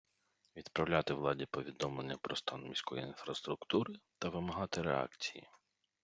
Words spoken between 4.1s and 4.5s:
та